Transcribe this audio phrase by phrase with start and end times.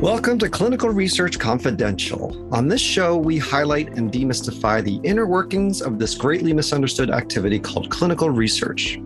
[0.00, 2.48] Welcome to Clinical Research Confidential.
[2.54, 7.58] On this show, we highlight and demystify the inner workings of this greatly misunderstood activity
[7.58, 8.96] called clinical research.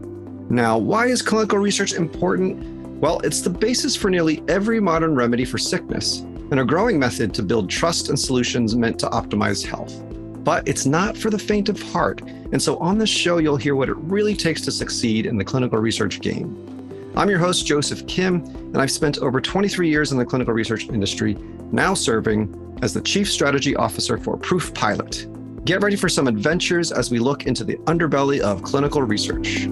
[0.48, 3.00] Now, why is clinical research important?
[3.00, 7.34] Well, it's the basis for nearly every modern remedy for sickness and a growing method
[7.34, 10.00] to build trust and solutions meant to optimize health.
[10.44, 12.20] But it's not for the faint of heart.
[12.52, 15.44] And so on this show, you'll hear what it really takes to succeed in the
[15.44, 16.73] clinical research game.
[17.16, 20.88] I'm your host, Joseph Kim, and I've spent over 23 years in the clinical research
[20.88, 21.34] industry,
[21.70, 25.64] now serving as the Chief Strategy Officer for ProofPilot.
[25.64, 29.68] Get ready for some adventures as we look into the underbelly of clinical research.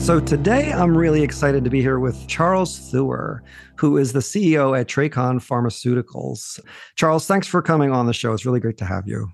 [0.00, 3.40] So, today I'm really excited to be here with Charles Theuer,
[3.74, 6.60] who is the CEO at Tracon Pharmaceuticals.
[6.94, 8.32] Charles, thanks for coming on the show.
[8.32, 9.28] It's really great to have you.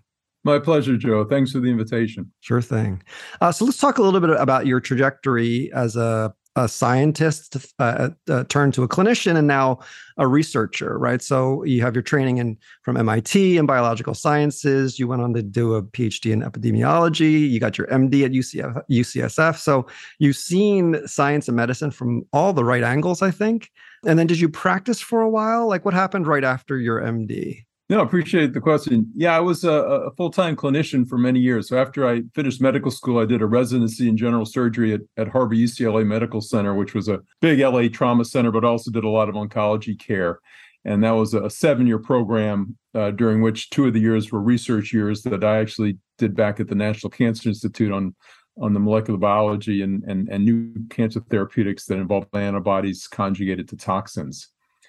[0.46, 1.24] My pleasure, Joe.
[1.24, 2.30] Thanks for the invitation.
[2.38, 3.02] Sure thing.
[3.41, 8.11] Uh, so let's talk a little bit about your trajectory as a, a scientist uh,
[8.30, 9.80] uh, turned to a clinician and now
[10.19, 11.20] a researcher, right?
[11.20, 15.00] So you have your training in from MIT in biological sciences.
[15.00, 17.50] You went on to do a PhD in epidemiology.
[17.50, 19.56] You got your MD at UCF, UCSF.
[19.58, 19.88] So
[20.20, 23.72] you've seen science and medicine from all the right angles, I think.
[24.06, 25.66] And then did you practice for a while?
[25.66, 27.66] Like what happened right after your MD?
[27.89, 29.12] No, I appreciate the question.
[29.15, 31.69] Yeah, I was a, a full time clinician for many years.
[31.69, 35.28] So after I finished medical school, I did a residency in general surgery at, at
[35.28, 39.09] Harbor UCLA Medical Center, which was a big LA trauma center, but also did a
[39.09, 40.41] lot of oncology care.
[40.84, 44.41] And that was a seven year program uh, during which two of the years were
[44.41, 48.17] research years that I actually did back at the National Cancer Institute on
[48.59, 53.77] on the molecular biology and, and, and new cancer therapeutics that involve antibodies conjugated to
[53.77, 54.48] toxins.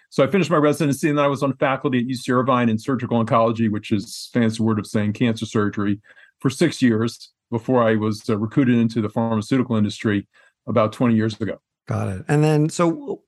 [0.10, 2.78] So I finished my residency and then I was on faculty at UC Irvine in
[2.78, 6.00] surgical oncology, which is fancy word of saying cancer surgery,
[6.40, 10.28] for six years before I was uh, recruited into the pharmaceutical industry
[10.68, 11.60] about 20 years ago.
[11.88, 12.26] Got it.
[12.28, 13.22] And then, so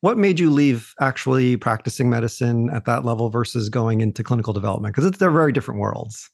[0.00, 4.94] what made you leave actually practicing medicine at that level versus going into clinical development?
[4.94, 6.30] Because they're very different worlds.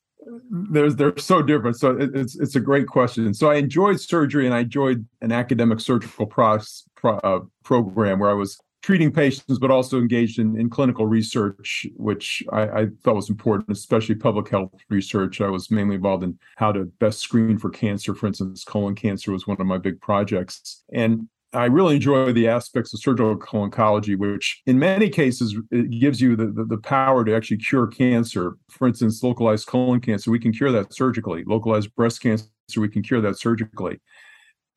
[0.71, 1.77] There's they're so different.
[1.77, 3.35] So it, it's it's a great question.
[3.35, 6.59] So I enjoyed surgery and I enjoyed an academic surgical pro,
[6.95, 11.87] pro, uh, program where I was treating patients, but also engaged in, in clinical research,
[11.97, 15.41] which I, I, thought was important, especially public health research.
[15.41, 18.15] I was mainly involved in how to best screen for cancer.
[18.15, 20.83] For instance, colon cancer was one of my big projects.
[20.93, 26.35] And I really enjoy the aspects of surgical oncology, which in many cases gives you
[26.35, 28.57] the, the, the, power to actually cure cancer.
[28.71, 31.45] For instance, localized colon cancer, we can cure that surgically.
[31.47, 34.01] Localized breast cancer, we can cure that surgically.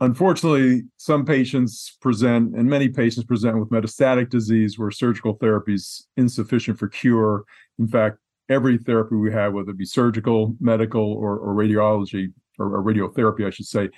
[0.01, 6.06] Unfortunately, some patients present, and many patients present with metastatic disease where surgical therapy is
[6.17, 7.45] insufficient for cure.
[7.79, 8.17] In fact,
[8.50, 13.47] every therapy we have, whether it be surgical, medical, or, or radiology, or, or, radiotherapy,
[13.47, 13.89] I should say,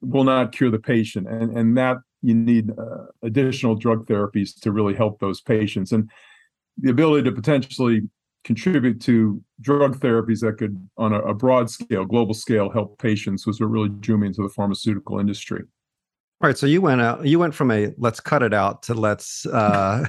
[0.00, 1.28] will not cure the patient.
[1.28, 5.92] And, and that you need uh, additional drug therapies to really help those patients.
[5.92, 6.10] And
[6.76, 8.02] the ability to potentially
[8.44, 13.46] contribute to drug therapies that could, on a, a, broad scale, global scale, help patients
[13.46, 15.62] was what really drew me into the pharmaceutical industry.
[16.42, 17.26] All right, so you went out.
[17.26, 20.06] You went from a let's cut it out to let's uh,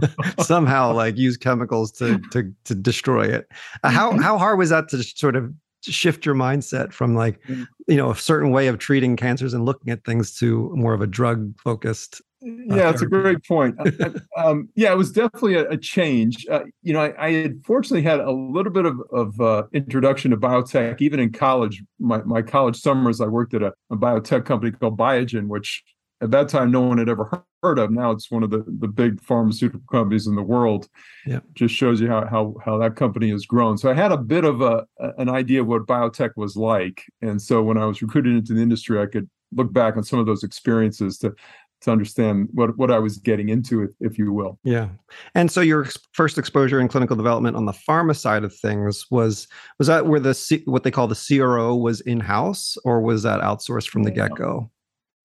[0.40, 3.46] somehow like use chemicals to to to destroy it.
[3.84, 4.20] How mm-hmm.
[4.20, 7.66] how hard was that to sort of shift your mindset from like mm.
[7.86, 11.00] you know a certain way of treating cancers and looking at things to more of
[11.00, 13.76] a drug focused yeah, it's a great point.
[14.36, 16.46] um, yeah, it was definitely a, a change.
[16.50, 20.30] Uh, you know, I, I, had fortunately had a little bit of, of uh, introduction
[20.32, 21.82] to biotech, even in college.
[21.98, 25.82] My, my college summers, I worked at a, a, biotech company called Biogen, which
[26.20, 27.90] at that time no one had ever heard of.
[27.90, 30.88] Now it's one of the, the big pharmaceutical companies in the world.
[31.26, 33.78] Yeah, just shows you how how how that company has grown.
[33.78, 34.86] So I had a bit of a
[35.18, 38.62] an idea of what biotech was like, and so when I was recruited into the
[38.62, 41.34] industry, I could look back on some of those experiences to
[41.82, 44.58] to understand what what I was getting into, if, if you will.
[44.64, 44.88] Yeah,
[45.34, 49.48] and so your first exposure in clinical development on the pharma side of things was
[49.78, 53.22] was that where the C, what they call the CRO was in house, or was
[53.24, 54.70] that outsourced from the get go?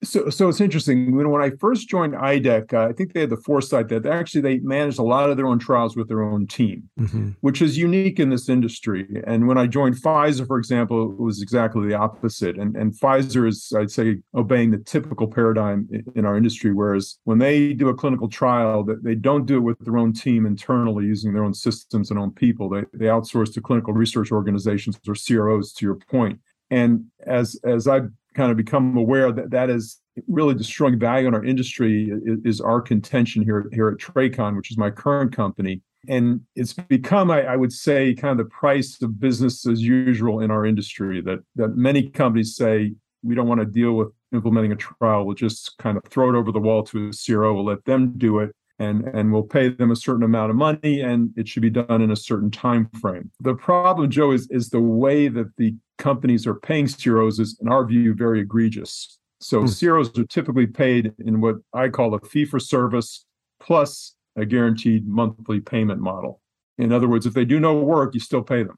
[0.03, 1.15] So, so it's interesting.
[1.15, 4.41] When, when I first joined IDEC, uh, I think they had the foresight that actually
[4.41, 7.29] they managed a lot of their own trials with their own team, mm-hmm.
[7.41, 9.07] which is unique in this industry.
[9.25, 12.59] And when I joined Pfizer, for example, it was exactly the opposite.
[12.59, 16.73] And, and Pfizer is, I'd say, obeying the typical paradigm in, in our industry.
[16.73, 20.13] Whereas when they do a clinical trial, that they don't do it with their own
[20.13, 22.69] team internally using their own systems and own people.
[22.69, 25.73] They they outsource to clinical research organizations or CROs.
[25.73, 26.39] To your point,
[26.69, 31.33] and as as I've kind of become aware that that is really destroying value in
[31.33, 35.81] our industry is, is our contention here here at Tracon, which is my current company.
[36.07, 40.39] And it's become, I, I, would say, kind of the price of business as usual
[40.39, 41.21] in our industry.
[41.21, 42.93] That that many companies say
[43.23, 46.35] we don't want to deal with implementing a trial We'll just kind of throw it
[46.35, 49.69] over the wall to a CRO, We'll let them do it, and and we'll pay
[49.69, 52.89] them a certain amount of money, and it should be done in a certain time
[53.01, 53.31] frame.
[53.39, 57.67] The problem, Joe, is is the way that the companies are paying CROs is, in
[57.67, 59.17] our view, very egregious.
[59.39, 59.67] So hmm.
[59.67, 63.25] CROs are typically paid in what I call a fee for service
[63.59, 66.41] plus a guaranteed monthly payment model.
[66.77, 68.75] In other words, if they do no work, you still pay them.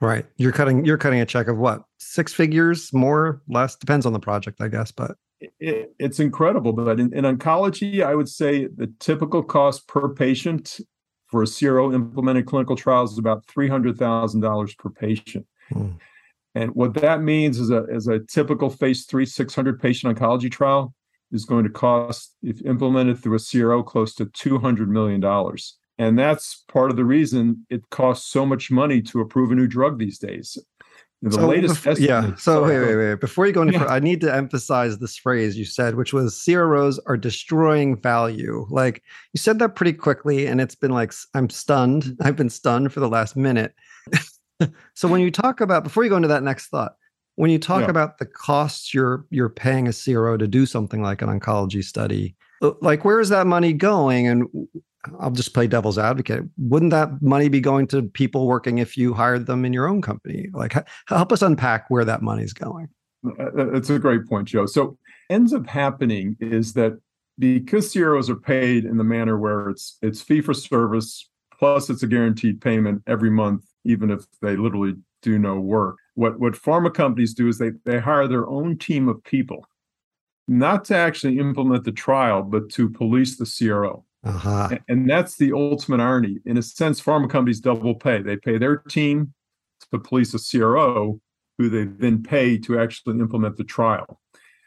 [0.00, 0.26] Right.
[0.36, 1.84] You're cutting you're cutting a check of what?
[1.98, 6.72] Six figures, more, less, depends on the project, I guess, but it, it's incredible.
[6.72, 10.80] But in, in, oncology, I would say the typical cost per patient
[11.26, 15.46] for a CRO implemented clinical trials is about $300,000 per patient.
[15.70, 15.92] Hmm.
[16.54, 20.94] And what that means is a, is a typical phase three 600 patient oncology trial
[21.32, 25.22] is going to cost, if implemented through a CRO, close to $200 million.
[25.98, 29.66] And that's part of the reason it costs so much money to approve a new
[29.66, 30.58] drug these days.
[31.24, 32.34] The so latest bef- yeah.
[32.34, 33.20] So wait, wait, wait.
[33.20, 33.78] Before you go any yeah.
[33.78, 38.66] further, I need to emphasize this phrase you said, which was CROs are destroying value.
[38.68, 42.18] Like you said that pretty quickly, and it's been like I'm stunned.
[42.20, 43.74] I've been stunned for the last minute.
[44.94, 46.96] so when you talk about before you go into that next thought,
[47.36, 47.90] when you talk yeah.
[47.90, 52.36] about the costs you're you're paying a CRO to do something like an oncology study,
[52.60, 54.46] uh, like where is that money going and
[55.18, 56.44] I'll just play devil's advocate.
[56.58, 60.02] Wouldn't that money be going to people working if you hired them in your own
[60.02, 60.48] company?
[60.52, 60.74] Like,
[61.06, 62.88] help us unpack where that money's going.
[63.26, 64.66] Uh, uh, that's a great point, Joe.
[64.66, 64.98] So,
[65.30, 66.98] ends up happening is that
[67.38, 71.28] because CROs are paid in the manner where it's it's fee for service
[71.58, 75.96] plus it's a guaranteed payment every month, even if they literally do no work.
[76.14, 79.66] What what pharma companies do is they they hire their own team of people,
[80.46, 84.04] not to actually implement the trial, but to police the CRO.
[84.24, 84.78] Uh-huh.
[84.88, 86.38] And that's the ultimate irony.
[86.46, 88.22] In a sense, pharma companies double pay.
[88.22, 89.34] They pay their team
[89.92, 91.20] to police a CRO
[91.58, 94.20] who they then pay to actually implement the trial.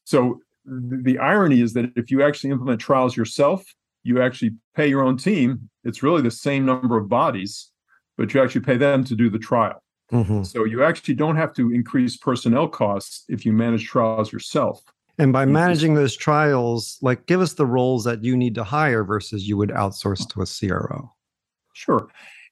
[0.03, 3.63] So the irony is that if you actually implement trials yourself,
[4.03, 5.69] you actually pay your own team.
[5.83, 7.71] It's really the same number of bodies,
[8.17, 9.83] but you actually pay them to do the trial.
[10.11, 10.43] Mm-hmm.
[10.43, 14.81] So you actually don't have to increase personnel costs if you manage trials yourself.
[15.19, 19.03] And by managing those trials, like give us the roles that you need to hire
[19.03, 21.11] versus you would outsource to a CRO.
[21.73, 22.07] Sure.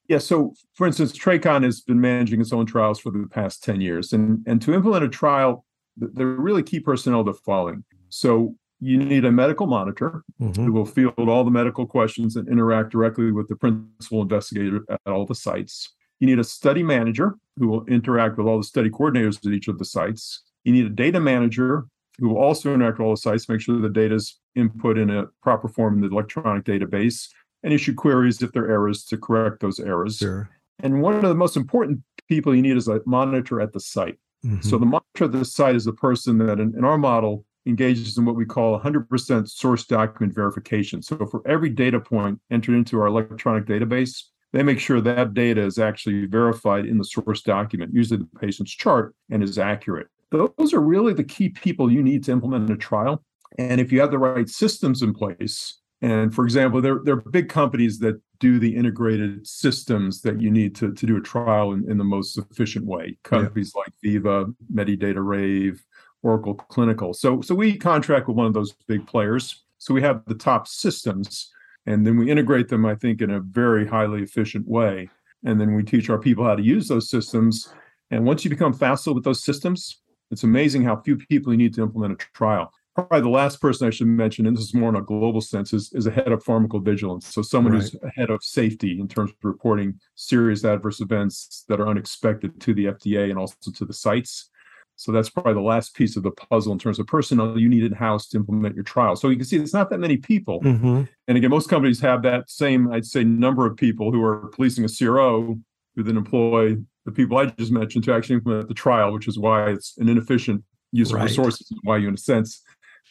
[0.08, 0.18] Yeah.
[0.18, 4.12] So, for instance, Tracon has been managing its own trials for the past 10 years.
[4.12, 5.64] And, and to implement a trial,
[5.96, 7.84] the really key personnel the following.
[8.08, 10.64] So, you need a medical monitor mm-hmm.
[10.64, 15.00] who will field all the medical questions and interact directly with the principal investigator at
[15.06, 15.94] all the sites.
[16.20, 19.68] You need a study manager who will interact with all the study coordinators at each
[19.68, 20.42] of the sites.
[20.64, 21.86] You need a data manager
[22.18, 25.10] who will also interact with all the sites, make sure the data is input in
[25.10, 27.28] a proper form in the electronic database,
[27.62, 30.18] and issue queries if there are errors to correct those errors.
[30.18, 30.48] Sure.
[30.82, 34.18] And one of the most important people you need is a monitor at the site.
[34.44, 34.60] Mm-hmm.
[34.60, 38.16] So the monitor at the site is the person that, in, in our model, engages
[38.16, 41.02] in what we call 100% source document verification.
[41.02, 44.22] So for every data point entered into our electronic database,
[44.52, 48.72] they make sure that data is actually verified in the source document, usually the patient's
[48.72, 50.06] chart, and is accurate
[50.36, 53.22] those are really the key people you need to implement a trial.
[53.58, 57.30] And if you have the right systems in place, and for example, there, there are
[57.30, 61.72] big companies that do the integrated systems that you need to, to do a trial
[61.72, 63.16] in, in the most efficient way.
[63.22, 63.80] Companies yeah.
[63.80, 65.82] like Veeva, Medidata Rave,
[66.22, 67.14] Oracle Clinical.
[67.14, 69.64] So, so we contract with one of those big players.
[69.78, 71.50] So we have the top systems,
[71.86, 75.08] and then we integrate them, I think, in a very highly efficient way.
[75.44, 77.72] And then we teach our people how to use those systems.
[78.10, 81.74] And once you become facile with those systems, it's amazing how few people you need
[81.74, 82.72] to implement a trial.
[82.94, 85.74] Probably the last person I should mention, and this is more in a global sense,
[85.74, 87.24] is, is a head of pharmacovigilance.
[87.24, 87.82] So someone right.
[87.82, 92.58] who's a head of safety in terms of reporting serious adverse events that are unexpected
[92.62, 94.48] to the FDA and also to the sites.
[94.96, 97.84] So that's probably the last piece of the puzzle in terms of personnel you need
[97.84, 99.14] in house to implement your trial.
[99.14, 100.62] So you can see it's not that many people.
[100.62, 101.02] Mm-hmm.
[101.28, 104.86] And again, most companies have that same, I'd say, number of people who are policing
[104.86, 105.58] a CRO
[105.94, 109.38] who then employ the people I just mentioned to actually implement the trial, which is
[109.38, 111.24] why it's an inefficient use of right.
[111.24, 112.62] resources, why you, in a sense,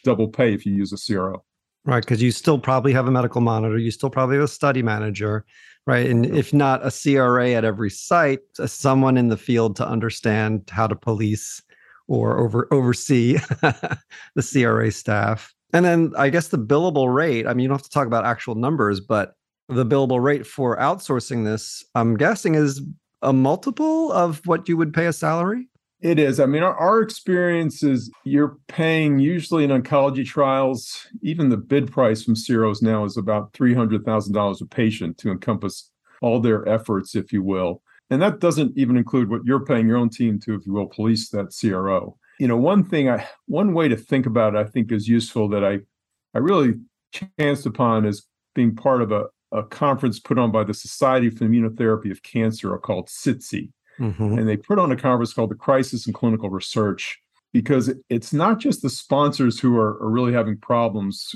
[0.04, 1.42] double pay if you use a CRO.
[1.86, 4.82] Right, because you still probably have a medical monitor, you still probably have a study
[4.82, 5.46] manager,
[5.86, 6.08] right?
[6.10, 10.68] And if not a CRA at every site, uh, someone in the field to understand
[10.70, 11.62] how to police
[12.08, 13.34] or over oversee
[14.34, 15.54] the CRA staff.
[15.72, 18.26] And then I guess the billable rate, I mean, you don't have to talk about
[18.26, 19.34] actual numbers, but
[19.68, 22.82] the billable rate for outsourcing this, I'm guessing is
[23.22, 25.68] a multiple of what you would pay a salary?
[26.00, 26.38] It is.
[26.40, 31.90] I mean, our, our experience is you're paying usually in oncology trials, even the bid
[31.90, 37.32] price from CROs now is about $300,000 a patient to encompass all their efforts, if
[37.32, 37.82] you will.
[38.10, 40.86] And that doesn't even include what you're paying your own team to, if you will,
[40.86, 42.16] police that CRO.
[42.38, 45.48] you know, one thing I one way to think about it, I think is useful
[45.48, 45.80] that I
[46.34, 46.74] I really
[47.12, 51.44] chanced upon is being part of a, a conference put on by the Society for
[51.44, 53.70] Immunotherapy of Cancer called SITC.
[53.98, 54.38] Mm-hmm.
[54.38, 57.18] And they put on a conference called the Crisis in Clinical Research
[57.52, 61.34] because it's not just the sponsors who are, are really having problems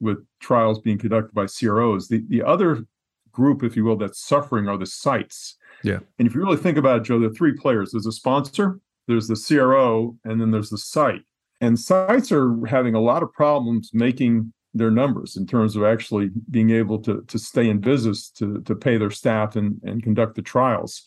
[0.00, 2.08] with trials being conducted by CROs.
[2.08, 2.84] The, the other
[3.32, 5.56] group, if you will, that's suffering are the sites.
[5.82, 5.98] Yeah.
[6.18, 8.80] And if you really think about it, Joe, there are three players there's a sponsor,
[9.06, 11.22] there's the CRO, and then there's the site.
[11.60, 16.30] And sites are having a lot of problems making their numbers in terms of actually
[16.50, 20.36] being able to, to stay in business, to, to pay their staff and, and conduct
[20.36, 21.02] the trials.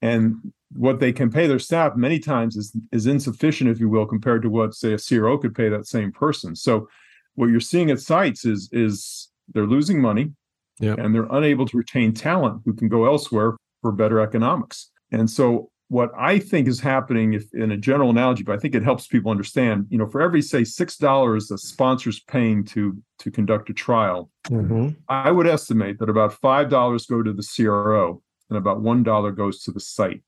[0.00, 0.36] And
[0.72, 4.42] what they can pay their staff many times is, is insufficient, if you will, compared
[4.42, 6.54] to what, say, a CRO could pay that same person.
[6.54, 6.88] So
[7.34, 10.32] what you're seeing at sites is is they're losing money
[10.80, 10.98] yep.
[10.98, 14.90] and they're unable to retain talent who can go elsewhere for better economics.
[15.12, 18.74] And so what I think is happening if in a general analogy, but I think
[18.74, 22.96] it helps people understand, you know, for every say six dollars a sponsor's paying to
[23.20, 24.90] to conduct a trial, mm-hmm.
[25.08, 29.32] I would estimate that about five dollars go to the CRO and about one dollar
[29.32, 30.22] goes to the site.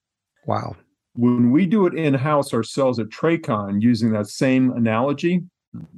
[0.47, 0.77] Wow.
[1.15, 5.43] When we do it in-house ourselves at Tracon using that same analogy,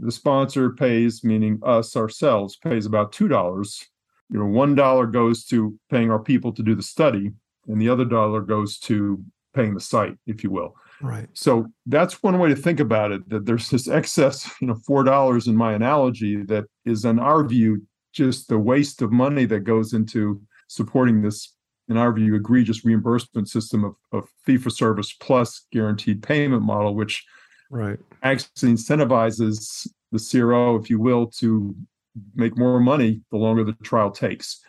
[0.00, 3.87] the sponsor pays, meaning us ourselves, pays about two dollars.
[4.28, 7.31] You know, one dollar goes to paying our people to do the study,
[7.69, 9.23] and the other dollar goes to
[9.54, 10.75] paying the site, if you will.
[11.00, 11.28] Right.
[11.35, 13.28] So that's one way to think about it.
[13.28, 17.44] That there's this excess, you know, four dollars in my analogy that is, in our
[17.44, 21.54] view, just the waste of money that goes into supporting this,
[21.88, 26.94] in our view, egregious reimbursement system of, of fee for service plus guaranteed payment model,
[26.94, 27.25] which
[27.71, 31.75] right actually incentivizes the CRO, if you will, to
[32.35, 34.61] make more money the longer the trial takes.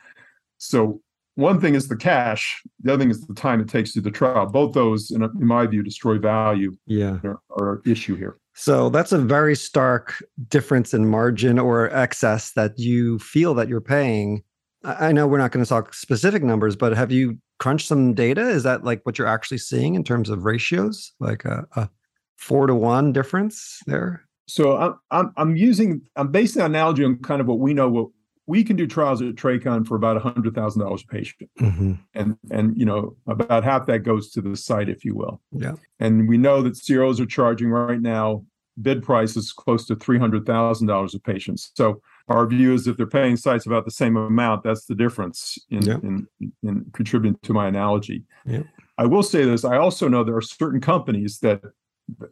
[0.58, 1.02] So
[1.36, 4.12] one thing is the cash the other thing is the time it takes to the
[4.12, 4.46] trial.
[4.46, 6.74] Both those in, in my view destroy value.
[6.86, 7.20] Yeah.
[7.24, 8.38] Are, are issue here.
[8.56, 13.82] So that's a very stark difference in margin or excess that you feel that you're
[13.82, 14.44] paying.
[14.84, 18.48] I know we're not going to talk specific numbers but have you crunched some data?
[18.50, 21.14] Is that like what you're actually seeing in terms of ratios?
[21.20, 21.90] Like a, a
[22.38, 24.26] four to one difference there?
[24.48, 27.90] So I'm, I'm, I'm using i'm basing the analogy on kind of what we know
[27.90, 28.10] what
[28.46, 31.94] we can do trials at Tracon for about hundred thousand dollars a patient, mm-hmm.
[32.14, 35.42] and and you know about half that goes to the site, if you will.
[35.52, 35.74] Yeah.
[36.00, 38.46] And we know that CROs are charging right now
[38.82, 41.62] bid prices close to three hundred thousand dollars a patient.
[41.76, 45.58] So our view is if they're paying sites about the same amount, that's the difference
[45.70, 45.98] in yeah.
[46.04, 46.28] in,
[46.64, 48.24] in contributing to my analogy.
[48.46, 48.64] Yeah.
[48.98, 51.62] I will say this: I also know there are certain companies that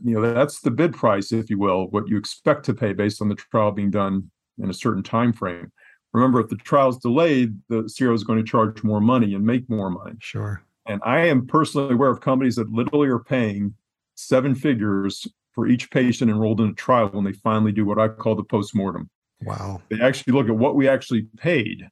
[0.03, 3.21] you know that's the bid price, if you will, what you expect to pay based
[3.21, 4.29] on the trial being done
[4.61, 5.71] in a certain time frame
[6.13, 9.69] remember if the trial's delayed the CRO is going to charge more money and make
[9.69, 10.15] more money.
[10.19, 10.63] Sure.
[10.87, 13.75] And i am personally aware of companies that literally are paying
[14.15, 18.07] seven figures for each patient enrolled in a trial when they finally do what i
[18.07, 19.09] call the postmortem.
[19.43, 19.81] Wow.
[19.89, 21.87] They actually look at what we actually paid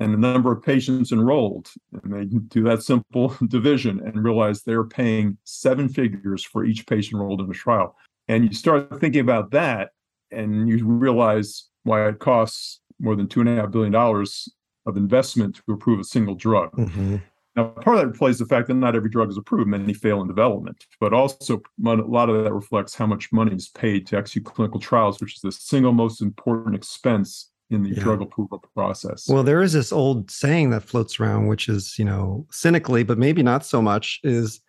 [0.00, 1.70] and the number of patients enrolled
[2.02, 7.20] and they do that simple division and realize they're paying seven figures for each patient
[7.20, 7.96] enrolled in a trial.
[8.28, 9.90] And you start thinking about that
[10.30, 14.48] and you realize why it costs more than two and a half billion dollars
[14.86, 16.72] of investment to approve a single drug.
[16.72, 17.16] Mm-hmm.
[17.56, 20.20] Now, part of that plays the fact that not every drug is approved; many fail
[20.20, 20.86] in development.
[21.00, 24.78] But also, a lot of that reflects how much money is paid to execute clinical
[24.78, 28.02] trials, which is the single most important expense in the yeah.
[28.02, 29.28] drug approval process.
[29.28, 33.18] Well, there is this old saying that floats around, which is, you know, cynically, but
[33.18, 34.60] maybe not so much, is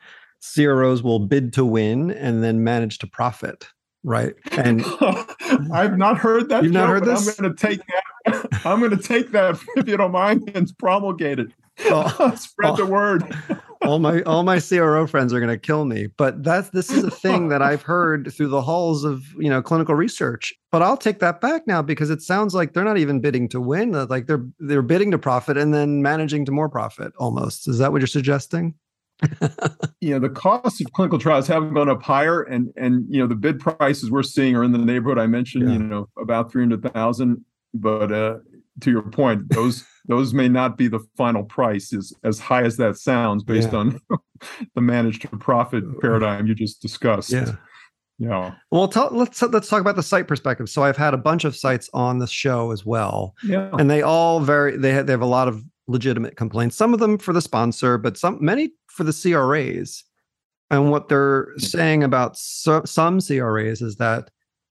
[0.54, 3.68] CROs will bid to win and then manage to profit
[4.04, 4.34] right?
[4.52, 4.84] And
[5.74, 6.64] I've not heard that.
[6.64, 7.28] You've not heard this.
[7.28, 8.04] I'm going to take that.
[8.66, 11.48] I'm going to take that if you don't mind and promulgate it.
[11.86, 13.24] Oh, Spread oh, the word.
[13.82, 17.04] all my all my CRO friends are going to kill me, but that's this is
[17.04, 20.54] a thing that I've heard through the halls of you know clinical research.
[20.72, 23.62] But I'll take that back now because it sounds like they're not even bidding to
[23.62, 23.92] win.
[23.92, 27.14] Like they're they're bidding to profit and then managing to more profit.
[27.18, 28.76] Almost is that what you're suggesting?
[30.00, 33.28] you know the costs of clinical trials haven't gone up higher and and you know
[33.28, 35.74] the bid prices we're seeing are in the neighborhood i mentioned yeah.
[35.74, 38.38] you know about 300000 but uh
[38.82, 42.78] to your point those those may not be the final price as as high as
[42.78, 43.80] that sounds based yeah.
[43.80, 44.02] on
[44.76, 47.56] the managed to profit paradigm you just discussed yeah
[48.20, 48.56] yeah.
[48.70, 50.70] Well, tell, let's let's talk about the site perspective.
[50.70, 53.34] So I've had a bunch of sites on the show as well.
[53.44, 53.70] Yeah.
[53.80, 56.76] And they all very they have, they have a lot of legitimate complaints.
[56.76, 60.04] Some of them for the sponsor, but some many for the CRAs.
[60.70, 64.30] And what they're saying about so, some CRAs is that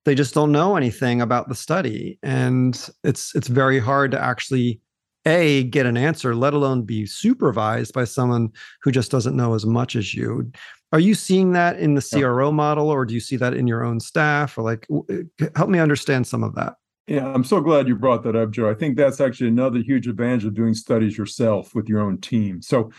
[0.08, 4.80] they just don't know anything about the study, and it's it's very hard to actually
[5.26, 8.50] a get an answer, let alone be supervised by someone
[8.80, 10.50] who just doesn't know as much as you.
[10.92, 13.84] Are you seeing that in the CRO model, or do you see that in your
[13.84, 16.76] own staff, or like, uh, help me understand some of that?
[17.06, 18.70] Yeah, I'm so glad you brought that up, Joe.
[18.70, 22.62] I think that's actually another huge advantage of doing studies yourself with your own team.
[22.62, 22.90] So,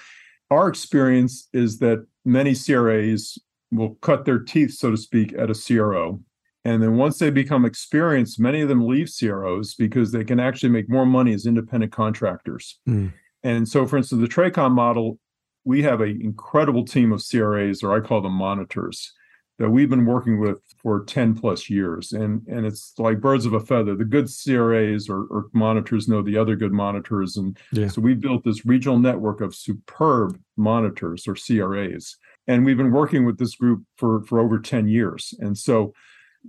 [0.52, 3.40] our experience is that many CRAs
[3.72, 6.22] will cut their teeth, so to speak, at a CRO.
[6.66, 10.70] And then once they become experienced, many of them leave CROs because they can actually
[10.70, 12.80] make more money as independent contractors.
[12.88, 13.14] Mm.
[13.44, 15.20] And so, for instance, the TRACON model,
[15.64, 19.14] we have an incredible team of CRAs, or I call them monitors,
[19.58, 22.12] that we've been working with for 10 plus years.
[22.12, 23.96] And, and it's like birds of a feather.
[23.96, 27.38] The good CRAs or, or monitors know the other good monitors.
[27.38, 27.88] And yeah.
[27.88, 32.18] so we've built this regional network of superb monitors or CRAs.
[32.48, 35.34] And we've been working with this group for, for over 10 years.
[35.40, 35.94] And so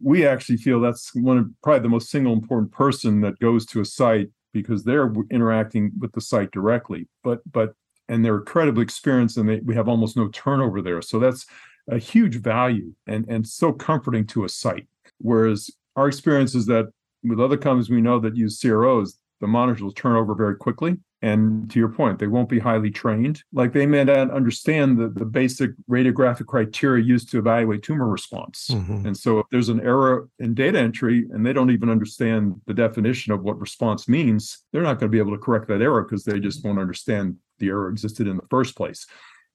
[0.03, 3.81] we actually feel that's one of probably the most single important person that goes to
[3.81, 7.09] a site because they're interacting with the site directly.
[7.23, 7.75] But but
[8.09, 11.01] and they're incredibly experienced and they, we have almost no turnover there.
[11.01, 11.47] So that's
[11.89, 14.89] a huge value and, and so comforting to a site.
[15.19, 16.87] Whereas our experience is that
[17.23, 20.99] with other companies we know that use CROs, the monitors will turn over very quickly.
[21.23, 23.43] And to your point, they won't be highly trained.
[23.53, 28.69] Like they may not understand the, the basic radiographic criteria used to evaluate tumor response.
[28.71, 29.07] Mm-hmm.
[29.07, 32.73] And so if there's an error in data entry and they don't even understand the
[32.73, 36.03] definition of what response means, they're not going to be able to correct that error
[36.03, 39.07] because they just won't understand the error existed in the first place.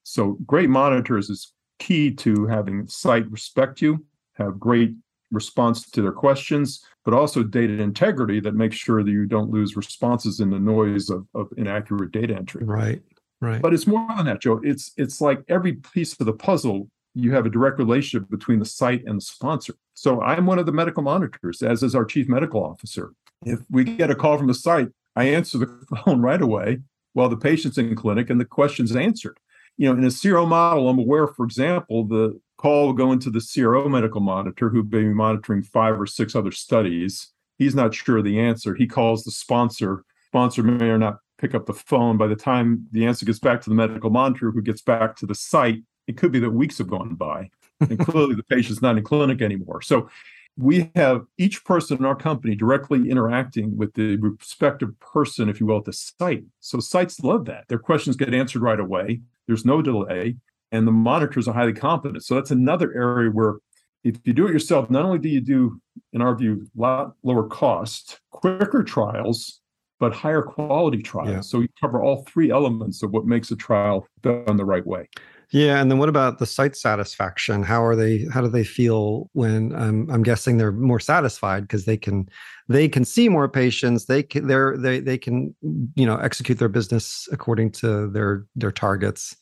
[0.03, 4.93] So great monitors is key to having site respect you, have great
[5.35, 9.75] response to their questions, but also data integrity that makes sure that you don't lose
[9.75, 12.63] responses in the noise of, of inaccurate data entry.
[12.63, 13.01] Right.
[13.41, 13.61] Right.
[13.61, 14.61] But it's more than that, Joe.
[14.63, 18.65] It's it's like every piece of the puzzle, you have a direct relationship between the
[18.65, 19.75] site and the sponsor.
[19.93, 23.11] So I'm one of the medical monitors, as is our chief medical officer.
[23.45, 25.67] If we get a call from the site, I answer the
[26.05, 26.79] phone right away
[27.13, 29.37] while the patient's in clinic and the question's answered
[29.77, 33.29] you know, in a CRO model, I'm aware, for example, the call will go into
[33.29, 37.29] the CRO medical monitor who may be monitoring five or six other studies.
[37.59, 38.73] He's not sure of the answer.
[38.73, 40.03] He calls the sponsor.
[40.25, 42.17] Sponsor may or not pick up the phone.
[42.17, 45.27] By the time the answer gets back to the medical monitor, who gets back to
[45.27, 47.51] the site, it could be that weeks have gone by.
[47.81, 49.83] And clearly the patient's not in clinic anymore.
[49.83, 50.09] So
[50.57, 55.67] we have each person in our company directly interacting with the respective person, if you
[55.67, 56.45] will, at the site.
[56.61, 57.65] So sites love that.
[57.67, 59.21] Their questions get answered right away.
[59.45, 60.37] There's no delay,
[60.71, 62.23] and the monitors are highly competent.
[62.23, 63.55] So that's another area where
[64.03, 65.81] if you do it yourself, not only do you do,
[66.13, 69.61] in our view, a lot lower cost, quicker trials,
[69.99, 71.29] but higher quality trials.
[71.29, 71.41] Yeah.
[71.41, 75.09] So you cover all three elements of what makes a trial done the right way.
[75.51, 77.63] Yeah, and then what about the site satisfaction?
[77.63, 78.25] How are they?
[78.33, 79.73] How do they feel when?
[79.75, 82.27] Um, I'm guessing they're more satisfied because they can,
[82.67, 84.05] they can see more patients.
[84.05, 85.55] They can, they're they they can,
[85.95, 89.35] you know, execute their business according to their their targets,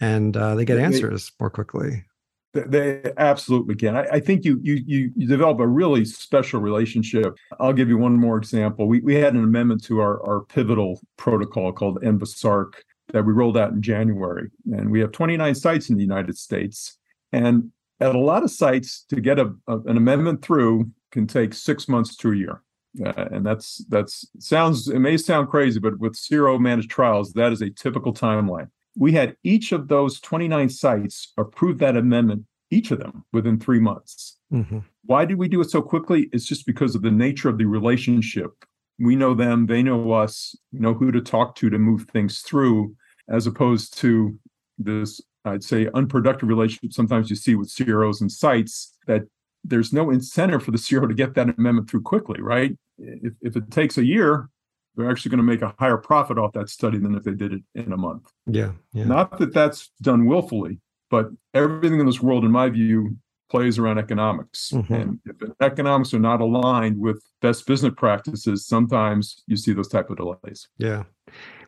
[0.00, 2.04] and uh, they get answers more quickly.
[2.52, 3.96] They absolutely can.
[3.96, 7.36] I, I, think you, you you develop a really special relationship.
[7.60, 8.88] I'll give you one more example.
[8.88, 12.72] We we had an amendment to our our pivotal protocol called ENVASARC
[13.12, 14.50] that we rolled out in January.
[14.72, 16.98] And we have 29 sites in the United States.
[17.32, 21.54] And at a lot of sites, to get a, a an amendment through can take
[21.54, 22.62] six months to a year.
[23.04, 27.52] Uh, and that's that's sounds it may sound crazy, but with CRO managed trials, that
[27.52, 28.68] is a typical timeline.
[28.96, 33.80] We had each of those 29 sites approve that amendment, each of them within three
[33.80, 34.38] months.
[34.52, 34.78] Mm-hmm.
[35.04, 36.28] Why did we do it so quickly?
[36.32, 38.64] It's just because of the nature of the relationship
[38.98, 42.94] we know them, they know us, know who to talk to to move things through,
[43.28, 44.38] as opposed to
[44.78, 49.22] this, I'd say, unproductive relationship sometimes you see with CROs and sites that
[49.64, 52.76] there's no incentive for the CRO to get that amendment through quickly, right?
[52.98, 54.48] If, if it takes a year,
[54.96, 57.52] they're actually going to make a higher profit off that study than if they did
[57.52, 58.30] it in a month.
[58.46, 59.04] Yeah, yeah.
[59.04, 60.80] Not that that's done willfully,
[61.10, 63.16] but everything in this world, in my view,
[63.50, 64.70] plays around economics.
[64.74, 64.94] Mm-hmm.
[64.94, 70.10] And if economics are not aligned with best business practices, sometimes you see those type
[70.10, 70.68] of delays.
[70.78, 71.04] Yeah.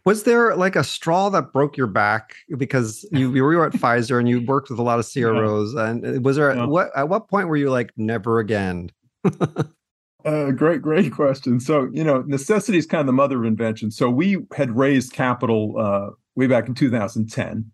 [0.04, 4.18] Was there like a straw that broke your back because you, you were at Pfizer
[4.18, 5.74] and you worked with a lot of CROs?
[5.74, 5.88] Yeah.
[5.88, 6.66] And was there yeah.
[6.66, 8.90] what at what point were you like never again?
[10.28, 11.60] uh, great, great question.
[11.60, 13.90] So you know, necessity is kind of the mother of invention.
[13.90, 17.70] So we had raised capital uh, way back in 2010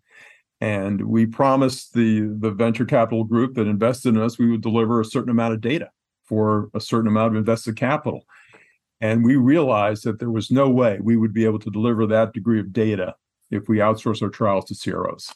[0.61, 5.01] and we promised the the venture capital group that invested in us we would deliver
[5.01, 5.91] a certain amount of data
[6.23, 8.25] for a certain amount of invested capital
[9.01, 12.33] and we realized that there was no way we would be able to deliver that
[12.33, 13.15] degree of data
[13.51, 15.33] if we outsource our trials to CROs.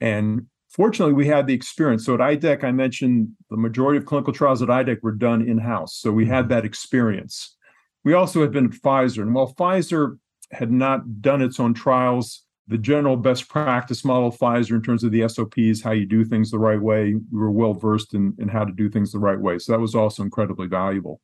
[0.00, 2.04] And fortunately, we had the experience.
[2.04, 5.58] So at IDEC, I mentioned the majority of clinical trials at IDEC were done in
[5.58, 5.96] house.
[5.96, 7.56] So we had that experience.
[8.04, 9.22] We also had been at Pfizer.
[9.22, 10.18] And while Pfizer
[10.52, 15.10] had not done its own trials, the general best practice model Pfizer in terms of
[15.10, 17.14] the SOPs, how you do things the right way.
[17.14, 19.58] We were well versed in, in how to do things the right way.
[19.58, 21.20] So that was also incredibly valuable.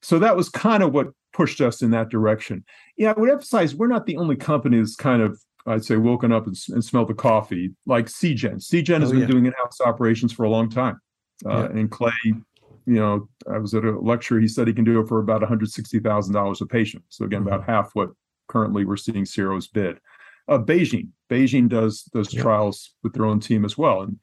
[0.00, 2.64] So that was kind of what pushed us in that direction.
[2.96, 6.32] Yeah, I would emphasize we're not the only company that's kind of, I'd say, woken
[6.32, 8.56] up and, and smelled the coffee like Seagen.
[8.56, 9.26] Seagen has oh, been yeah.
[9.26, 11.00] doing in house operations for a long time.
[11.44, 11.78] Uh, yeah.
[11.78, 12.34] And Clay, you
[12.86, 16.60] know, I was at a lecture, he said he can do it for about $160,000
[16.60, 17.04] a patient.
[17.08, 17.48] So again, mm-hmm.
[17.48, 18.10] about half what
[18.48, 19.98] currently we're seeing CROs bid.
[20.46, 22.42] Uh, Beijing, BeiGene does those yeah.
[22.42, 24.18] trials with their own team as well, and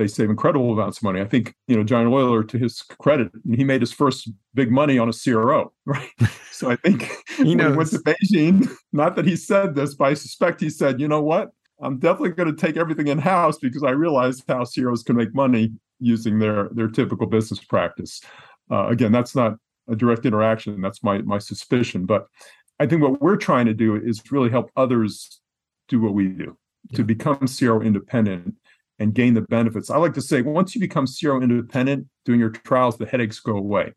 [0.00, 1.20] they save incredible amounts of money.
[1.20, 4.98] I think you know John Oyler, to his credit, he made his first big money
[4.98, 6.08] on a CRO, right?
[6.50, 7.02] so I think
[7.36, 8.66] he, he went to BeiGene.
[8.92, 11.50] Not that he said this, but I suspect he said, you know what,
[11.82, 15.34] I'm definitely going to take everything in house because I realized how CROs can make
[15.34, 18.22] money using their their typical business practice.
[18.70, 20.80] Uh, again, that's not a direct interaction.
[20.80, 22.26] That's my my suspicion, but
[22.78, 25.42] I think what we're trying to do is really help others
[25.88, 26.56] do what we do
[26.88, 26.96] yeah.
[26.96, 28.54] to become CRO independent
[29.00, 29.90] and gain the benefits.
[29.90, 33.56] I like to say once you become CRO independent doing your trials, the headaches go
[33.56, 33.94] away.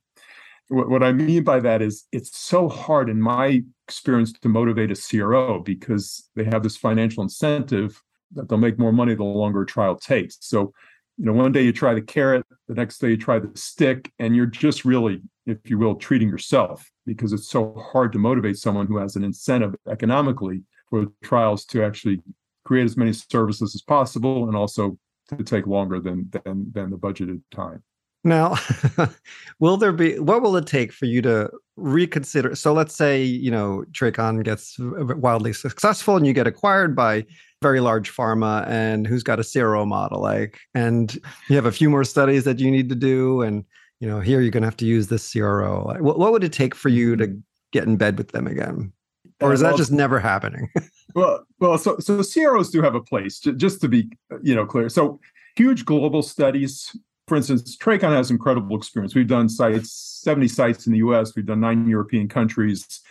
[0.70, 4.92] What, what I mean by that is it's so hard in my experience to motivate
[4.92, 9.62] a CRO because they have this financial incentive that they'll make more money the longer
[9.62, 10.38] a trial takes.
[10.40, 10.74] So
[11.18, 14.12] you know, one day you try the carrot, the next day you try the stick,
[14.18, 18.58] and you're just really, if you will, treating yourself because it's so hard to motivate
[18.58, 22.22] someone who has an incentive economically for trials to actually
[22.66, 24.98] create as many services as possible and also
[25.30, 27.84] to take longer than than than the budgeted time.
[28.26, 28.56] Now,
[29.60, 32.56] will there be what will it take for you to reconsider?
[32.56, 37.26] So let's say, you know, Tracon gets wildly successful and you get acquired by
[37.62, 41.90] very large pharma and who's got a CRO model like and you have a few
[41.90, 43.64] more studies that you need to do and
[44.02, 45.84] you know here you're going to have to use this CRO.
[45.86, 47.40] Like, what, what would it take for you to mm-hmm.
[47.72, 48.94] get in bed with them again?
[49.42, 50.70] Or is that just never happening?
[51.14, 53.40] well, well, so so CROs do have a place.
[53.40, 54.10] Just to be,
[54.42, 54.90] you know, clear.
[54.90, 55.20] So
[55.56, 56.96] huge global studies
[57.28, 59.16] for instance, Tracon has incredible experience.
[59.16, 59.92] We've done sites,
[60.24, 63.02] 70 sites in the US, we've done nine European countries,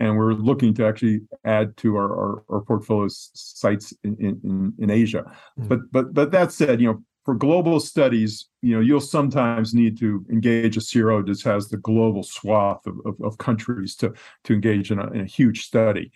[0.00, 4.90] and we're looking to actually add to our, our, our portfolio sites in, in, in
[4.90, 5.24] Asia.
[5.58, 5.68] Mm-hmm.
[5.68, 9.98] But but but that said, you know, for global studies, you know, you'll sometimes need
[9.98, 14.54] to engage a CRO that has the global swath of, of, of countries to, to
[14.54, 16.10] engage in a, in a huge study.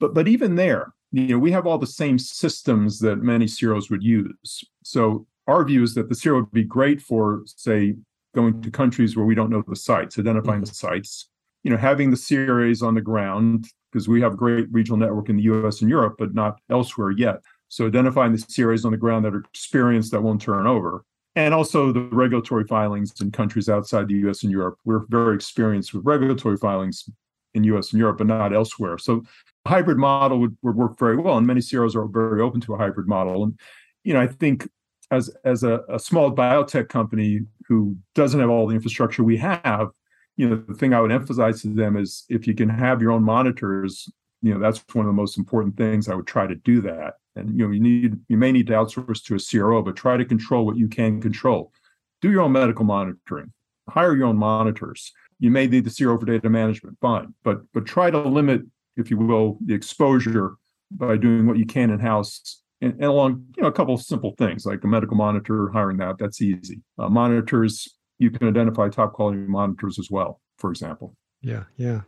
[0.00, 3.90] But but even there, you know, we have all the same systems that many CROs
[3.90, 4.64] would use.
[4.82, 7.96] So our view is that the CRO would be great for, say,
[8.34, 10.68] going to countries where we don't know the sites, identifying mm-hmm.
[10.68, 11.28] the sites,
[11.64, 15.28] you know, having the CRAs on the ground, because we have a great regional network
[15.28, 17.40] in the US and Europe, but not elsewhere yet.
[17.68, 21.04] So identifying the CRAs on the ground that are experienced that won't turn over.
[21.36, 24.78] And also the regulatory filings in countries outside the US and Europe.
[24.84, 27.08] We're very experienced with regulatory filings
[27.54, 28.98] in US and Europe, but not elsewhere.
[28.98, 29.22] So
[29.66, 31.36] hybrid model would, would work very well.
[31.36, 33.44] And many CROs are very open to a hybrid model.
[33.44, 33.58] And,
[34.04, 34.68] you know, I think
[35.10, 39.88] as as a, a small biotech company who doesn't have all the infrastructure we have,
[40.36, 43.12] you know, the thing I would emphasize to them is if you can have your
[43.12, 44.08] own monitors,
[44.42, 46.08] you know, that's one of the most important things.
[46.08, 47.14] I would try to do that.
[47.36, 50.16] And you know, you need you may need to outsource to a CRO, but try
[50.16, 51.72] to control what you can control.
[52.20, 53.52] Do your own medical monitoring.
[53.88, 55.12] Hire your own monitors.
[55.40, 58.62] You may need the CRO for data management, fine, but but try to limit,
[58.96, 60.54] if you will, the exposure
[60.90, 64.02] by doing what you can in house and, and, along you know a couple of
[64.02, 66.80] simple things like a medical monitor hiring that that's easy.
[66.98, 71.16] Uh, monitors you can identify top quality monitors as well for example.
[71.42, 72.02] Yeah yeah.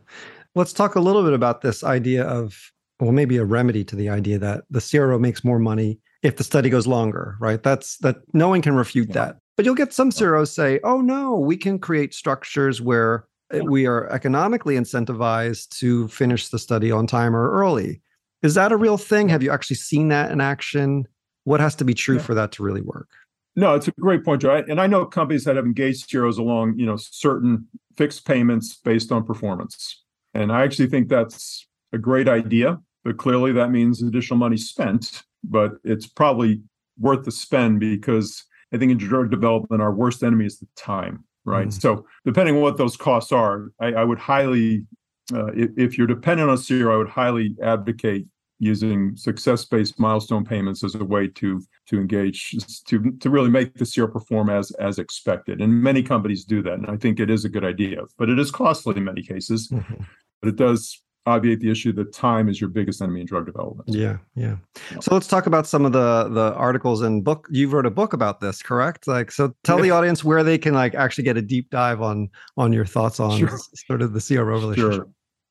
[0.55, 2.55] Let's talk a little bit about this idea of
[2.99, 6.43] well maybe a remedy to the idea that the CRO makes more money if the
[6.43, 7.61] study goes longer right?
[7.61, 9.13] That's that no one can refute yeah.
[9.13, 13.59] that but you'll get some CROs say oh no we can create structures where uh,
[13.63, 18.01] we are economically incentivized to finish the study on time or early
[18.43, 19.29] is that a real thing?
[19.29, 21.07] Have you actually seen that in action?
[21.45, 23.07] What has to be true for that to really work?
[23.55, 24.63] No, it's a great point, Joe.
[24.67, 29.11] And I know companies that have engaged CROs along, you know, certain fixed payments based
[29.11, 30.03] on performance.
[30.33, 35.23] And I actually think that's a great idea, but clearly that means additional money spent.
[35.43, 36.61] But it's probably
[36.99, 41.23] worth the spend because I think in drug development, our worst enemy is the time,
[41.45, 41.67] right?
[41.67, 41.81] Mm.
[41.81, 44.85] So depending on what those costs are, I, I would highly,
[45.33, 48.25] uh, if, if, you're dependent on CRO, I would highly advocate
[48.59, 52.55] using success-based milestone payments as a way to to engage
[52.87, 55.61] to to really make the CRO perform as as expected.
[55.61, 58.01] And many companies do that, and I think it is a good idea.
[58.17, 59.69] But it is costly in many cases.
[59.69, 60.03] Mm-hmm.
[60.41, 63.87] But it does obviate the issue that time is your biggest enemy in drug development.
[63.87, 64.57] Yeah, yeah.
[65.01, 67.47] So let's talk about some of the the articles and book.
[67.49, 69.07] you've wrote a book about this, correct?
[69.07, 72.29] Like, so tell the audience where they can like actually get a deep dive on
[72.57, 73.57] on your thoughts on sure.
[73.87, 74.93] sort of the CRO relationship.
[74.93, 75.07] Sure.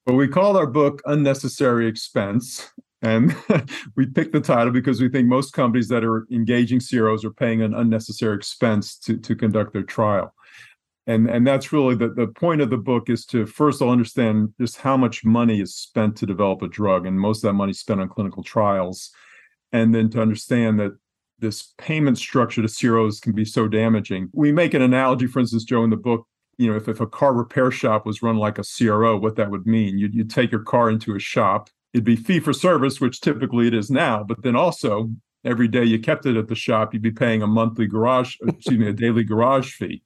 [0.07, 2.69] Well, we called our book "Unnecessary Expense,"
[3.03, 3.35] And
[3.97, 7.63] we picked the title because we think most companies that are engaging CROs are paying
[7.63, 10.33] an unnecessary expense to, to conduct their trial.
[11.07, 13.93] And, and that's really the, the point of the book is to first of all
[13.93, 17.07] understand just how much money is spent to develop a drug.
[17.07, 19.11] And most of that money is spent on clinical trials.
[19.73, 20.97] And then to understand that
[21.41, 24.29] this payment structure to CROs can be so damaging.
[24.33, 27.07] We make an analogy, for instance, Joe, in the book, you know, if, if a
[27.07, 29.99] car repair shop was run like a CRO, what that would mean.
[29.99, 33.67] You'd, you'd take your car into a shop it'd be fee for service, which typically
[33.67, 34.25] it is now.
[34.25, 35.11] But then also
[35.45, 38.79] every day you kept it at the shop, you'd be paying a monthly garage, excuse
[38.79, 40.03] me, a daily garage fee.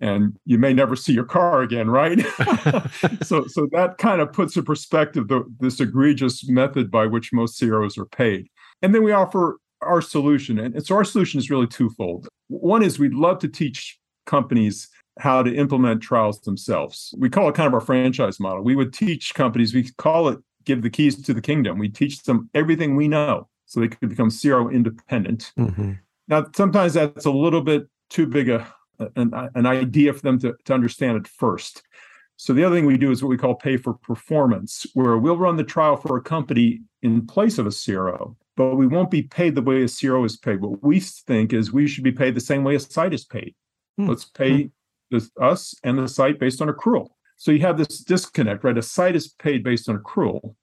[0.00, 2.18] And you may never see your car again, right?
[3.22, 7.58] so, so that kind of puts in perspective the, this egregious method by which most
[7.58, 8.48] CROs are paid.
[8.82, 10.58] And then we offer our solution.
[10.58, 12.28] And, so our solution is really twofold.
[12.48, 17.14] One is we'd love to teach companies how to implement trials themselves.
[17.16, 18.62] We call it kind of our franchise model.
[18.62, 21.78] We would teach companies, we call it give the keys to the kingdom.
[21.78, 25.52] We teach them everything we know so they could become CRO independent.
[25.58, 25.92] Mm-hmm.
[26.28, 28.66] Now, sometimes that's a little bit too big a
[29.16, 31.82] an, an idea for them to, to understand it first.
[32.36, 35.38] So the other thing we do is what we call pay for performance, where we'll
[35.38, 39.22] run the trial for a company in place of a CRO, but we won't be
[39.22, 40.60] paid the way a CRO is paid.
[40.60, 43.54] What we think is we should be paid the same way a site is paid.
[43.98, 44.10] Mm-hmm.
[44.10, 44.68] Let's pay hmm.
[45.10, 47.08] this, us and the site based on accrual.
[47.38, 48.76] So you have this disconnect, right?
[48.76, 50.54] A site is paid based on accrual,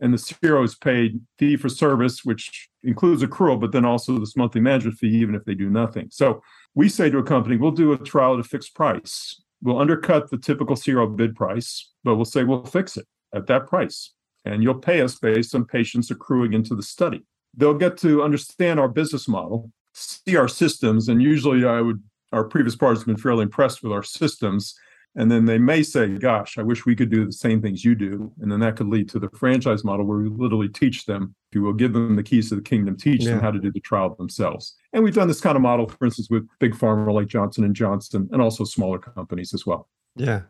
[0.00, 4.36] and the CRO is paid fee for service, which includes accrual, but then also this
[4.36, 6.08] monthly management fee, even if they do nothing.
[6.10, 6.42] So
[6.74, 9.40] we say to a company, we'll do a trial at a fixed price.
[9.62, 13.66] We'll undercut the typical CRO bid price, but we'll say we'll fix it at that
[13.66, 14.12] price.
[14.44, 17.24] And you'll pay us based on patients accruing into the study.
[17.54, 22.44] They'll get to understand our business model, see our systems, and usually I would our
[22.44, 24.74] previous partners have been fairly impressed with our systems
[25.14, 27.94] and then they may say, gosh, I wish we could do the same things you
[27.94, 28.32] do.
[28.40, 31.54] And then that could lead to the franchise model where we literally teach them, if
[31.54, 33.32] you will, give them the keys to the kingdom, teach yeah.
[33.32, 34.74] them how to do the trial themselves.
[34.94, 37.76] And we've done this kind of model, for instance, with big pharma like Johnson and
[37.76, 39.88] Johnson, and also smaller companies as well.
[40.16, 40.42] Yeah.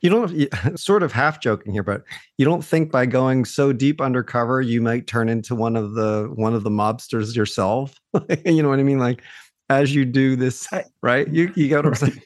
[0.00, 2.02] You don't sort of half joking here, but
[2.38, 6.30] you don't think by going so deep undercover you might turn into one of the
[6.34, 7.94] one of the mobsters yourself.
[8.44, 8.98] you know what I mean?
[8.98, 9.22] Like
[9.70, 10.68] as you do this,
[11.02, 11.28] right?
[11.28, 12.22] You you got what I'm saying?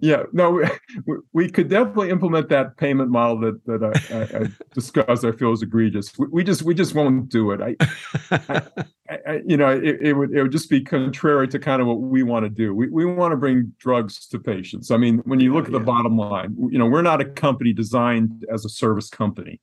[0.00, 0.62] Yeah, no,
[1.06, 5.24] we, we, could definitely implement that payment model that that I, I, I discussed.
[5.24, 6.16] I feel is egregious.
[6.18, 7.60] We, we, just we just won't do it.
[7.60, 7.76] I,
[9.26, 12.00] I you know, it, it, would it would just be contrary to kind of what
[12.00, 12.74] we want to do.
[12.74, 14.90] We we want to bring drugs to patients.
[14.90, 15.84] I mean, when you look at the yeah.
[15.84, 19.60] bottom line, you know, we're not a company designed as a service company.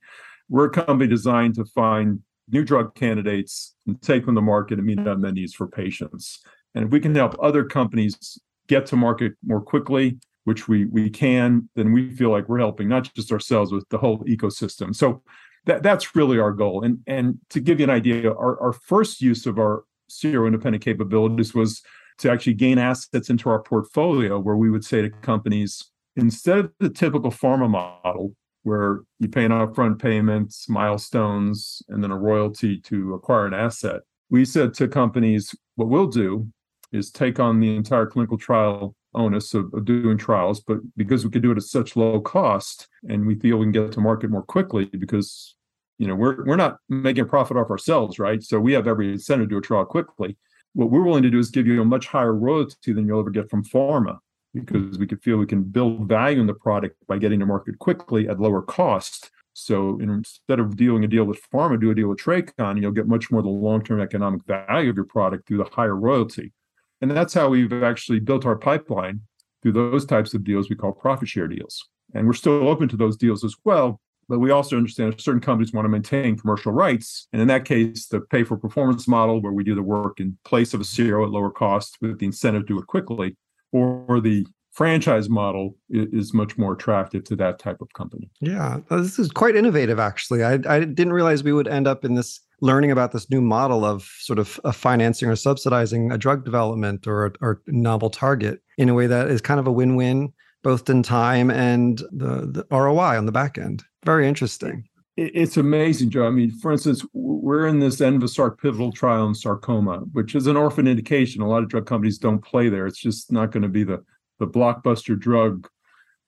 [0.48, 2.20] We're a company designed to find
[2.52, 5.08] new drug candidates and take them to market and meet mm-hmm.
[5.08, 6.39] unmet needs for patients.
[6.76, 8.39] And if we can help other companies
[8.71, 12.88] get to market more quickly, which we we can, then we feel like we're helping
[12.88, 14.95] not just ourselves with the whole ecosystem.
[14.95, 15.21] So
[15.65, 16.84] that that's really our goal.
[16.86, 20.84] And and to give you an idea, our, our first use of our CRO independent
[20.84, 21.81] capabilities was
[22.19, 25.71] to actually gain assets into our portfolio where we would say to companies,
[26.15, 32.12] instead of the typical pharma model where you pay an upfront payment, milestones, and then
[32.12, 36.47] a royalty to acquire an asset, we said to companies, what we'll do
[36.91, 41.32] is take on the entire clinical trial onus of, of, doing trials, but because we
[41.32, 44.30] could do it at such low cost and we feel we can get to market
[44.30, 45.56] more quickly because
[45.97, 48.41] you know we're we're not making a profit off ourselves, right?
[48.41, 50.38] So we have every incentive to do a trial quickly.
[50.73, 53.30] What we're willing to do is give you a much higher royalty than you'll ever
[53.30, 54.19] get from pharma
[54.54, 57.80] because we could feel we can build value in the product by getting to market
[57.80, 59.32] quickly at lower cost.
[59.54, 63.08] So instead of doing a deal with pharma, do a deal with Tracon, you'll get
[63.08, 66.54] much more the long-term economic value of your product through the higher royalty.
[67.01, 69.21] And that's how we've actually built our pipeline
[69.61, 71.83] through those types of deals we call profit share deals.
[72.13, 73.99] And we're still open to those deals as well.
[74.29, 77.27] But we also understand certain companies want to maintain commercial rights.
[77.33, 80.37] And in that case, the pay for performance model, where we do the work in
[80.45, 83.35] place of a CRO at lower cost with the incentive to do it quickly,
[83.71, 84.45] or the
[84.82, 88.32] franchise model is much more attractive to that type of company.
[88.39, 90.44] Yeah, uh, this is quite innovative, actually.
[90.44, 93.86] I, I didn't realize we would end up in this learning about this new model
[93.86, 98.96] of sort of financing or subsidizing a drug development or or novel target in a
[98.96, 103.26] way that is kind of a win-win both in time and the, the ROI on
[103.26, 103.84] the back end.
[104.06, 104.88] Very interesting.
[105.17, 106.26] It's amazing, Joe.
[106.26, 110.56] I mean, for instance, we're in this ENVASARC pivotal trial in sarcoma, which is an
[110.56, 111.41] orphan indication.
[111.41, 112.88] A lot of drug companies don't play there.
[112.88, 114.04] It's just not going to be the
[114.41, 115.69] the blockbuster drug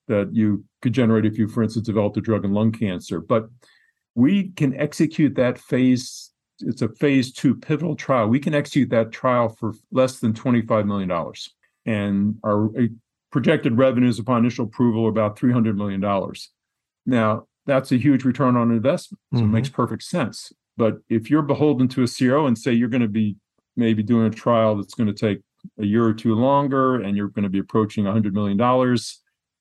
[0.08, 3.20] that you could generate if you, for instance, developed a drug in lung cancer.
[3.20, 3.48] But
[4.14, 8.28] we can execute that phase it's a phase two pivotal trial.
[8.28, 11.10] We can execute that trial for less than $25 million
[11.84, 12.70] and our
[13.32, 16.00] projected revenues upon initial approval are about $300 million
[17.06, 19.20] now that's a huge return on investment.
[19.32, 19.48] So mm-hmm.
[19.48, 20.52] it makes perfect sense.
[20.76, 23.36] But if you're beholden to a CRO and say you're going to be
[23.76, 25.40] maybe doing a trial that's going to take
[25.78, 28.58] a year or two longer and you're going to be approaching $100 million,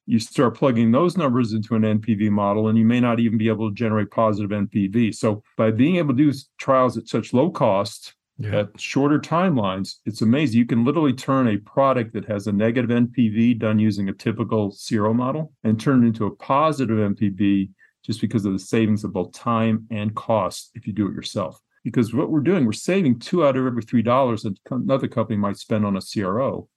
[0.06, 3.48] you start plugging those numbers into an NPV model and you may not even be
[3.48, 5.16] able to generate positive NPV.
[5.16, 8.62] So by being able to do trials at such low cost, yeah.
[8.62, 10.58] at shorter timelines, it's amazing.
[10.58, 14.76] You can literally turn a product that has a negative NPV done using a typical
[14.88, 17.70] CRO model and turn it into a positive NPV
[18.06, 21.62] just because of the savings of both time and cost if you do it yourself.
[21.84, 25.38] Because what we're doing, we're saving two out of every three dollars that another company
[25.38, 26.69] might spend on a CRO.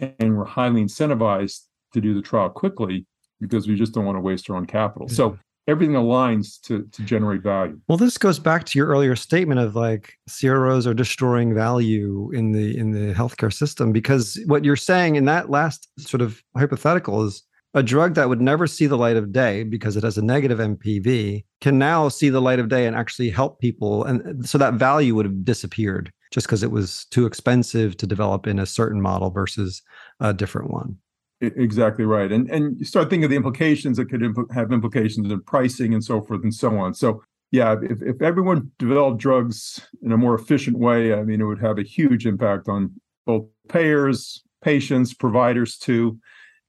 [0.00, 3.06] And we're highly incentivized to do the trial quickly
[3.40, 5.08] because we just don't want to waste our own capital.
[5.10, 5.14] Yeah.
[5.14, 5.40] So mm-hmm.
[5.68, 7.78] everything aligns to to generate value.
[7.88, 12.52] Well, this goes back to your earlier statement of like CROs are destroying value in
[12.52, 17.24] the in the healthcare system because what you're saying in that last sort of hypothetical
[17.24, 17.42] is
[17.74, 20.58] a drug that would never see the light of day because it has a negative
[20.58, 24.74] NPV can now see the light of day and actually help people and so that
[24.74, 29.00] value would have disappeared just because it was too expensive to develop in a certain
[29.00, 29.82] model versus
[30.20, 30.96] a different one.
[31.40, 34.22] Exactly right, and and you start thinking of the implications that could
[34.54, 36.94] have implications in pricing and so forth and so on.
[36.94, 41.44] So yeah, if if everyone developed drugs in a more efficient way, I mean, it
[41.44, 42.92] would have a huge impact on
[43.26, 46.16] both payers, patients, providers too,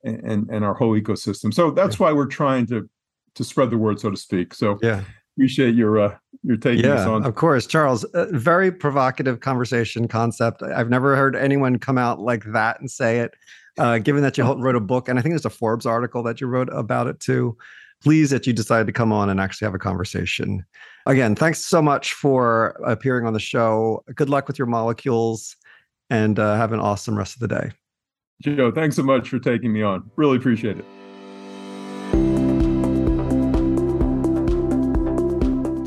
[0.04, 1.54] and and our whole ecosystem.
[1.54, 2.90] So that's why we're trying to
[3.36, 4.54] to spread the word, so to speak.
[4.54, 5.04] So yeah,
[5.36, 7.26] appreciate your uh, your taking yeah, on.
[7.26, 8.06] Of course, Charles.
[8.14, 10.62] very provocative conversation concept.
[10.64, 13.34] I've never heard anyone come out like that and say it
[13.78, 16.42] uh, given that you wrote a book, and I think there's a Forbes article that
[16.42, 17.58] you wrote about it too.
[18.04, 20.66] Pleased that you decided to come on and actually have a conversation.
[21.06, 24.04] Again, thanks so much for appearing on the show.
[24.14, 25.56] Good luck with your molecules
[26.10, 27.72] and uh, have an awesome rest of the day.
[28.42, 30.10] Joe, thanks so much for taking me on.
[30.16, 30.86] Really appreciate it.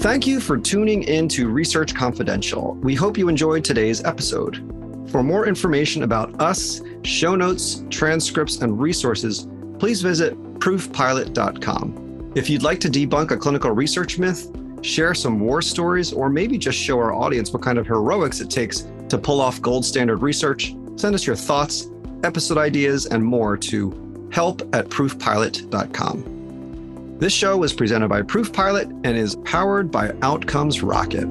[0.01, 2.75] Thank you for tuning in to Research Confidential.
[2.77, 4.57] We hope you enjoyed today's episode.
[5.11, 12.33] For more information about us, show notes, transcripts, and resources, please visit proofpilot.com.
[12.37, 14.49] If you'd like to debunk a clinical research myth,
[14.83, 18.49] share some war stories, or maybe just show our audience what kind of heroics it
[18.49, 21.89] takes to pull off gold standard research, send us your thoughts,
[22.25, 26.37] episode ideas, and more to help at proofpilot.com.
[27.19, 31.27] This show was presented by ProofPilot and is powered by Outcomes Rocket.